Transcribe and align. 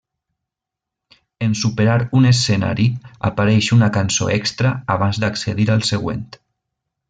En 1.47 1.53
superar 1.63 1.97
un 2.21 2.25
escenari 2.29 2.87
apareix 3.31 3.69
una 3.77 3.91
cançó 3.99 4.31
extra 4.39 4.73
abans 4.97 5.21
d'accedir 5.27 5.71
al 5.77 5.89
següent. 5.95 6.29